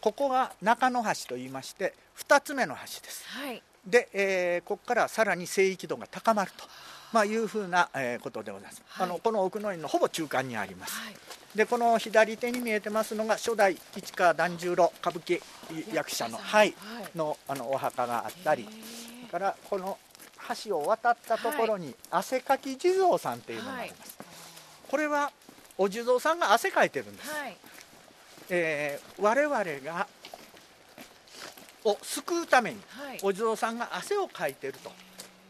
[0.00, 3.24] ここが中の橋と言いまして2つ目の橋です。
[3.28, 3.62] はい。
[3.86, 6.64] で、えーここからさらに聖域度が高まると、
[7.12, 9.06] まあ、いうふうな、えーことでございます、はい。
[9.08, 11.14] あのこの奥の院のほぼ中間にあります、はい。
[11.54, 15.40] でこの左手に見えてますのが初代市川團十郎歌舞伎
[15.94, 17.10] 役者の,、はいはい。
[17.16, 18.68] のあのお墓があったり。
[19.32, 19.98] からこの
[20.64, 24.18] 橋を渡ったところに汗かき地蔵さんっていうのがあります、
[24.90, 25.30] これは
[25.78, 27.56] お地蔵さんが汗かいてるんです、ーはい。
[28.50, 30.06] えー我々が
[31.84, 33.18] を救うためにはい。
[33.22, 34.90] お地蔵さんが汗をかいてると、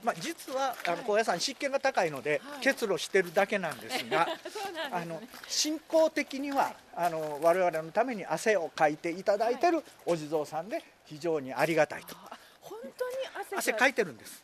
[0.03, 1.05] まあ、実はあのはい。
[1.05, 2.61] 高野山湿気が高いのではい。
[2.61, 4.29] 結露してるだけなんですが、
[4.91, 12.17] あの信仰的にはあの我々のために汗をかいていただいてるお地蔵さんで非常にありがたいと。
[12.17, 13.17] あ本当に
[13.57, 14.43] 汗かいてるんです、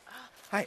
[0.50, 0.66] はい、へ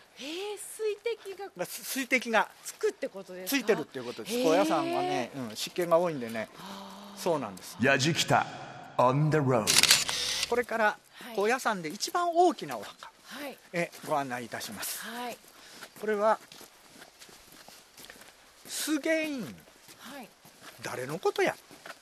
[0.53, 1.45] え水滴が。
[1.55, 2.47] まあす水滴が。
[2.63, 3.57] つくってことですか？
[3.57, 4.43] ついてるっていうことです。
[4.43, 6.49] 高野山はね、うん、湿気が多いんでね。
[6.59, 7.77] あそうなんです。
[7.81, 8.45] やじきた。
[8.97, 9.65] On the road
[10.49, 10.97] これからは
[11.33, 11.35] い。
[11.35, 13.11] 高野山で一番大きなお墓。
[13.39, 13.57] ーはい。
[13.73, 14.99] へご案内いたします。
[15.05, 15.37] はい。
[15.99, 16.39] これは
[18.67, 19.41] 菅院。
[19.99, 20.27] はい、
[20.83, 21.55] 誰のことや？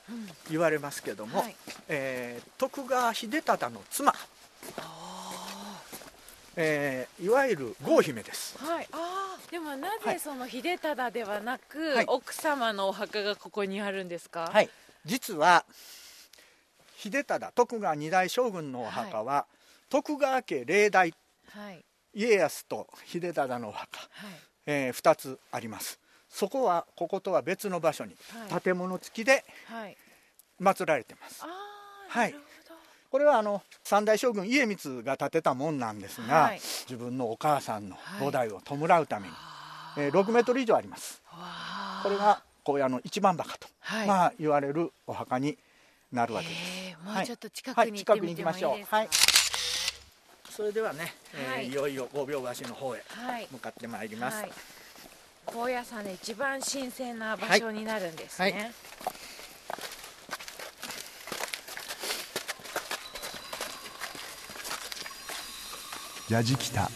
[0.08, 1.54] うん、言われますけども、はい。
[1.88, 4.12] えー徳川秀忠の妻、
[6.62, 10.14] えーいわゆる郷姫です、はい、ああでもなはい。
[10.14, 12.04] ぜその秀忠ではなく、はい。
[12.06, 14.50] 奥様のお墓がここにあるんですか？
[14.52, 14.68] はい、
[15.04, 15.64] 実は
[16.96, 19.46] 秀忠徳川二代将軍のお墓は、
[19.88, 21.14] 徳川家霊代
[21.52, 21.84] はい。
[22.14, 24.30] 家康と秀忠のお墓、はい。
[24.66, 25.98] え2つあります。
[26.28, 28.14] そこはこことは別の場所に
[28.50, 28.60] はい。
[28.60, 29.96] 建物付きではい。
[30.60, 31.42] 祀られてます。
[32.08, 32.34] はい
[33.10, 36.60] これはあの三代将軍家光が建てたもんなんですが、はい。
[36.88, 38.28] 自分のお母さんのはい。
[38.28, 39.34] 菩提を弔うために、
[39.98, 41.20] えー6メートル以上あります。
[42.04, 44.06] これが高野の一番墓と、はい。
[44.06, 45.58] まあ、言われるお墓に
[46.12, 47.04] なるわけです、えー。
[47.04, 47.24] もはい。
[47.24, 48.84] うちょっと近はいくに行きましょう。
[48.84, 49.08] はい。
[50.48, 51.68] それではね、えーはい。
[51.68, 53.48] い、よいよ五秒橋の方へはい。
[53.50, 54.52] 向かってまいります、はい。
[55.46, 58.72] 高野山で一番新鮮な場所になるんですね、
[66.30, 66.88] はいやじきた。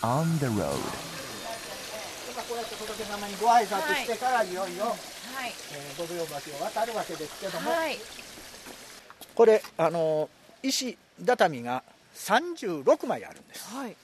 [0.00, 0.70] On the road
[2.48, 4.96] こうやって仏様にご挨拶してから、い、よいよ、はい。
[5.72, 7.98] えー、五秒橋を渡るわけですけども、はい。
[9.34, 10.30] これあの
[10.62, 11.82] 石畳が
[12.14, 13.74] 36枚あるんです。
[13.74, 13.96] はい。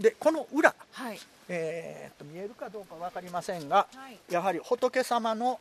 [0.00, 1.20] でこの裏、はい。
[1.48, 4.18] えー、と見えるかどうか分かりませんがはい。
[4.28, 5.60] やはり仏様の、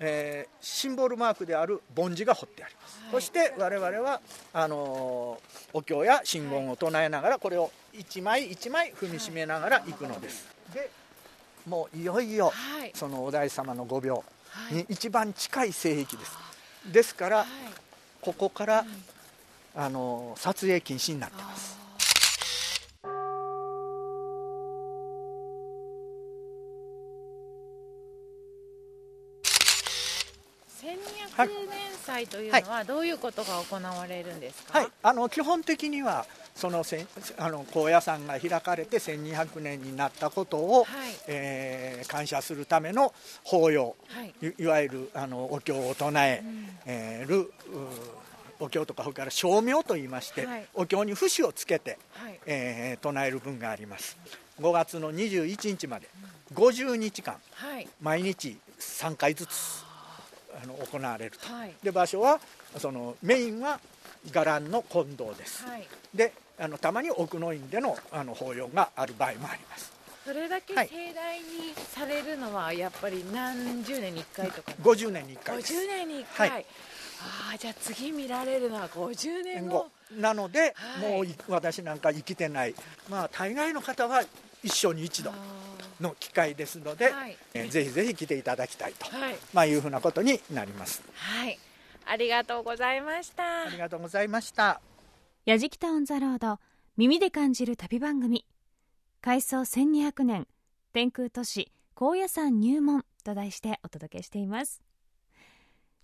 [0.00, 3.10] えーシンボルマークである梵字が彫ってあります、はい。
[3.12, 4.20] そして我々は
[4.52, 10.90] あのーお経や真言を唱えながらこれを一枚一枚踏みしめながら行くのです、で
[11.66, 12.92] もういよいよはい。
[12.94, 14.74] そのお大師様の御廟はい。
[14.74, 16.32] に一番近い聖域です。
[16.92, 17.46] ですからはい。
[18.20, 18.84] ここから、
[19.76, 21.78] あのー撮影禁止になってます
[31.36, 34.78] 1200年祭というのはどういうことが行われるんですか？
[34.78, 41.12] はい、あの基本的にはそのせんあの高野山が開かれて1200年になったことを、はい。
[41.26, 44.34] えー感謝するための法要はい。
[44.42, 46.42] いいわゆるあのお経を唱え、
[46.86, 47.50] えーるう
[48.60, 50.66] お経とかそれから称名といいまして、はい。
[50.74, 52.38] お経に節をつけて、はい。
[52.46, 54.16] えー唱える分があります。
[54.60, 56.08] 5月の21日まで
[56.52, 57.88] 50日間はい。
[58.00, 59.83] 毎日3回ずつ
[60.62, 61.74] あの行われると、はい。
[61.82, 62.40] で場所は
[62.78, 63.80] そのメインは
[64.32, 65.86] 伽藍の金堂です、はい。
[66.14, 69.92] であのたまに奥の院でのあの法要がある場合もあります。
[70.24, 70.88] それだけはい。
[70.88, 71.44] 盛大に
[71.76, 75.74] されるのはやっぱり何十年に1回とか？50年に1回です。
[75.74, 76.66] 50年に1回、はい。
[77.20, 79.78] ああじゃあ次見られるのは50年後。
[79.78, 79.90] 後。
[80.20, 81.10] なので、はい。
[81.10, 82.74] もうい私なんか生きてない。
[83.10, 84.22] まあ大概の方は
[84.64, 85.34] 一生に一度あ
[86.00, 87.36] の機会ですので、はい。
[87.54, 89.36] えーぜひぜひ来ていただきたいと、ーはい。
[89.52, 91.02] まあ、いうふうなことになります。
[91.14, 91.58] はい。
[92.06, 93.62] ありがとうございました。
[93.62, 94.80] ありがとうございました。
[95.44, 96.58] やじきたオンザロード
[96.96, 98.44] 耳で感じる旅番組。
[99.24, 100.46] 開創1200年
[100.92, 104.82] 天空都市高野山入門と題してお届けしています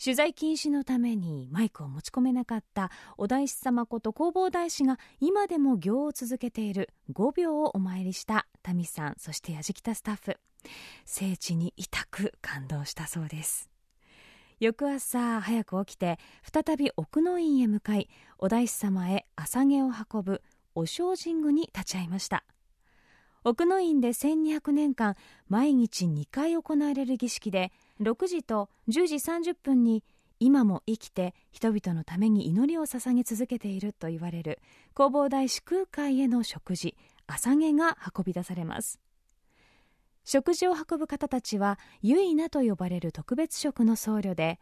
[0.03, 10.39] 取材禁止のためにマイクを持ち込めなかったお大師様こと弘法大師が今でも行を続けている5秒をお参りしたタミさんそしてやじきたスタッフ。
[11.05, 13.69] 聖地に痛く感動したそうです。
[14.59, 16.19] 翌朝早く起きて
[16.51, 20.43] 再び奥の院へ向かいお大師様へ朝毛を運ぶ
[20.75, 22.45] お精進具に立ち会いました。
[23.45, 25.15] 奥の院で1200年間
[25.49, 30.03] 毎日2回行われる儀式で6時と10時30分に
[30.39, 34.59] 今も生きて人々のために祈りを捧げ続けていると言われる
[34.97, 36.97] 弘法大師空海への食事
[37.27, 38.99] 朝毛が運び出されます。
[40.25, 44.59] 食事を運ぶ方たちは結菜と呼ばれる特別食の僧侶で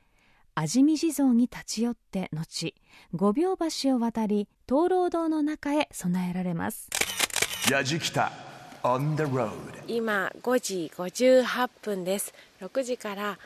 [0.55, 2.75] 味見地蔵に立ち寄って後
[3.15, 6.89] 五秒橋を渡り灯籠堂の中へ備えられます。
[7.71, 8.33] やじきた。
[8.33, 8.48] on the road
[9.87, 12.33] 今5時58分です。
[12.61, 13.39] 6時から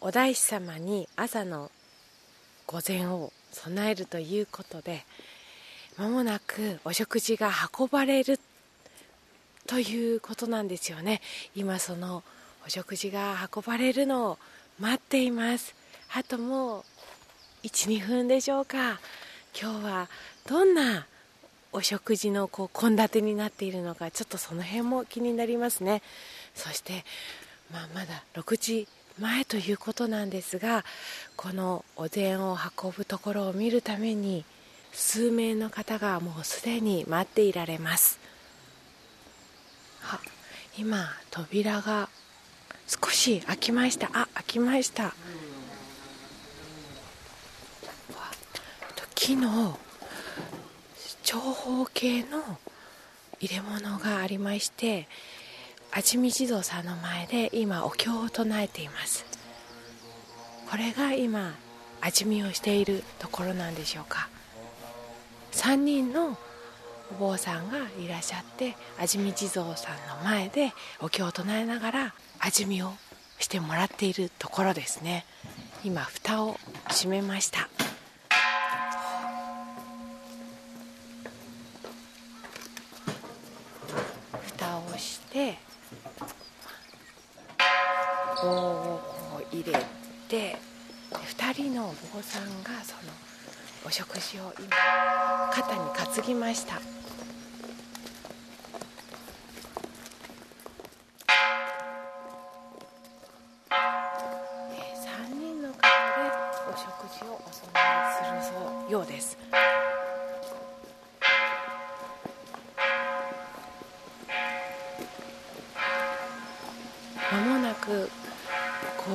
[0.00, 1.70] お大師様に朝の
[2.66, 5.04] 御前を備えるということで
[5.96, 8.38] まもなくお食事が運ばれる
[9.66, 11.20] ということなんですよね。
[11.54, 12.22] 今その
[12.66, 14.38] お食事が運ばれるのを
[14.78, 15.74] 待っています。
[16.14, 16.84] あともう
[17.66, 19.00] 12分でしょうか。
[19.60, 20.08] 今日は
[20.46, 21.06] どんな
[21.72, 26.02] お食事のこう献立になっているのかちょっとその辺も気になりますね。
[26.54, 27.04] そして
[27.72, 28.88] まあまだ6時
[29.18, 30.84] 前ということなんですが
[31.36, 34.44] このお膳を運ぶところを見るために
[34.92, 38.18] 数名の方がもうすでに待っていられます。
[40.04, 40.20] あ
[40.78, 42.08] 今扉が
[42.86, 44.08] 少し開きました。
[44.12, 45.14] あ開きました。
[49.18, 49.78] 木の
[51.30, 52.42] 長方形の
[53.38, 55.06] 入れ物がありまして
[55.92, 59.26] 味見地蔵さんの前で今お経を唱えています。
[60.70, 61.54] これが今
[62.00, 64.30] 味見をしているところなんでしょうか。
[65.52, 66.38] 3人の
[67.12, 70.72] お坊さんがいらっしゃって味見地蔵さんの前で
[71.02, 72.94] お経を唱えながら味見を
[73.38, 75.26] してもらっているところですね。
[75.84, 76.58] 今蓋を
[76.88, 77.68] 閉めました。
[85.38, 85.56] て
[88.42, 89.78] 棒をこう入れ
[90.28, 90.56] て
[91.12, 93.12] 2人のお坊さんがその
[93.86, 94.76] お食事を今
[95.52, 96.80] 肩に担ぎました。
[104.72, 105.86] え3人の方で
[106.72, 106.86] お食
[107.16, 108.52] 事をお供えす
[108.88, 109.38] るようです。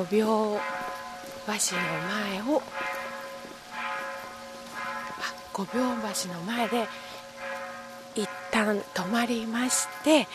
[0.03, 0.59] 5秒
[1.45, 2.61] 橋の前を
[5.19, 5.81] あ5秒
[6.25, 6.87] 橋の前で
[8.15, 10.27] 一旦止まりまして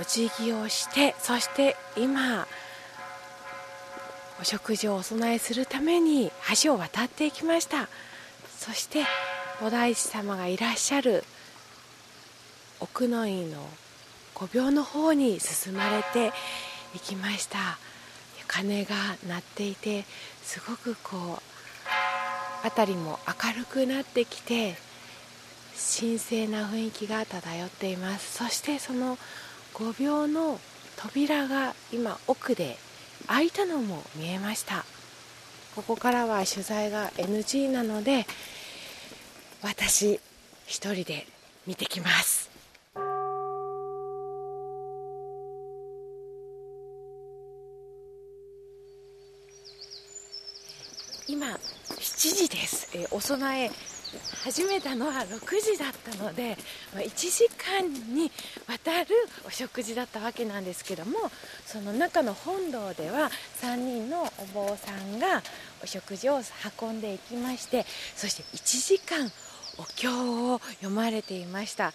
[0.00, 2.46] お辞儀をしてそして今
[4.40, 6.32] お食事をお供えするために
[6.62, 7.88] 橋を渡っていきました。
[8.56, 9.04] そして
[9.60, 11.24] お大師様がいらっしゃる
[12.80, 13.58] 奥の院の
[14.34, 16.32] 御廟の方に進まれて
[16.94, 17.78] いきました。
[18.50, 18.96] 鐘が
[19.28, 20.04] 鳴っていて
[20.42, 24.74] すごくこう辺りも明るくなってきて
[25.98, 28.38] 神聖な雰囲気が漂っています。
[28.38, 29.16] そしてその
[29.72, 30.60] 御廟の
[30.96, 32.76] 扉が今奥で
[33.26, 34.84] 開いたのも見えました。
[35.76, 38.26] ここからは取材が NG なので
[39.62, 40.20] 私
[40.66, 41.26] 一人で
[41.66, 42.49] 見てきます。
[51.30, 53.70] 今7時です、えーお供え
[54.42, 56.56] 始めたのは6時だったので、
[56.92, 58.24] まあ1時間に
[58.68, 59.14] わたる
[59.46, 61.12] お食事だったわけなんですけども
[61.64, 63.30] その中の本堂では
[63.62, 65.42] 3人のお坊さんが
[65.84, 66.40] お食事を
[66.80, 69.30] 運んでいきましてそして1時間
[69.78, 71.92] お経を読まれていました。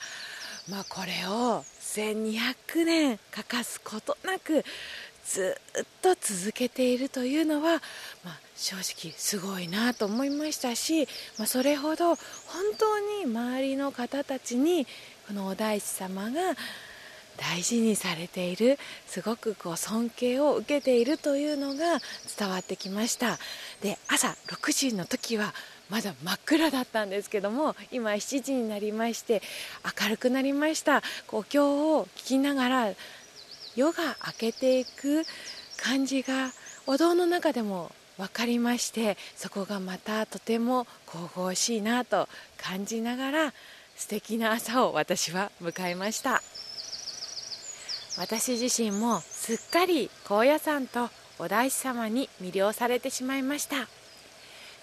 [0.70, 4.64] まあこれを1200年欠かすことなく
[5.26, 7.82] ずっと続けているというのは、
[8.24, 12.18] まあ、正直すごいなと思いましたし、まあ、それほど本
[12.78, 14.88] 当に周りの方たちに
[15.28, 16.56] このお大師様が
[17.38, 22.00] 大事にされているすごくこう尊敬を受けているというのが
[22.38, 23.38] 伝わってきました。
[23.82, 25.54] で朝6時の時は
[25.90, 29.42] まだ真っ暗だったんですけども今7時になりまして
[30.02, 31.02] 明るくなりました。
[31.32, 32.94] お経を聞きながら
[33.76, 35.24] 夜が明けていく
[35.76, 36.52] 感じが
[36.88, 43.54] お堂の中でも分かりましてそこがまたとても神々しいなと感じながら
[43.96, 46.42] 素敵な朝を私は迎えました。
[48.18, 53.88] 私自身もすっかり高野山とお大師様に魅了されてしまいました。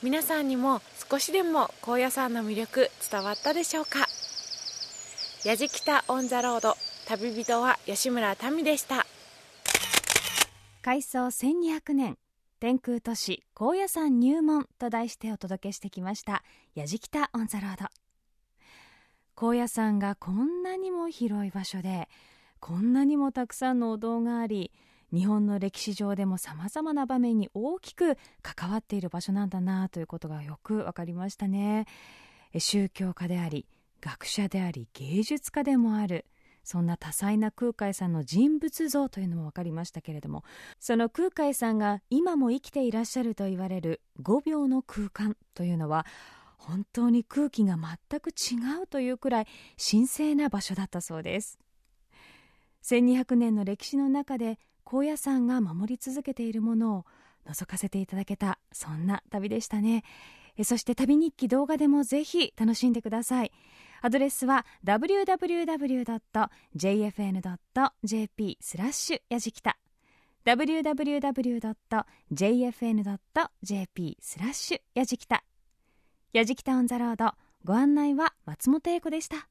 [0.03, 4.07] 皆さんにも少しでも高野山の魅力伝わったでしょうか。
[5.45, 6.77] やじきたオン・ザ・ロード
[7.07, 9.07] 旅人は吉村民でした。
[10.83, 12.22] 開創1200年。
[12.63, 16.45] 天空都市高野山入門と題してお届けしてきました。
[16.77, 17.89] やじきたオン・ザ・ロード。
[19.35, 22.09] 高野山がこんなにも広い場所で
[22.61, 24.71] こんなにもたくさんのお堂があり
[25.13, 31.87] 日本の歴史上でもさまざまな場面に大きく関わっている場所なんだなということがよく分かりましたね。
[32.57, 33.67] 宗教家であり
[34.01, 36.27] 学者であり芸術家でもある。
[36.65, 40.45] そんな多彩な空海さんの人物像というのも分かりましたけれども
[40.79, 46.07] その空海さんが今も生きていらっしゃると言われる5秒の空間というのは
[46.57, 49.47] 本当に空気が全く違うというくらい
[49.91, 51.59] 神聖な場所だったそうです。
[52.85, 57.05] 1200年の歴史の中で高野山が守り続けているものを
[57.49, 60.05] 覗かせていただけたそんな旅でしたね。
[60.65, 63.53] そして旅日記動画でもぜひ楽しんでください。
[64.05, 65.29] アドレスは www.jfn.jp
[68.61, 69.79] スラッシュやじきた。
[70.45, 70.99] www.jfn.jp
[74.21, 75.45] スラッシュやじきた。
[76.33, 77.31] やじきたオンザロード。
[77.65, 79.47] ご案内は松本英子でした。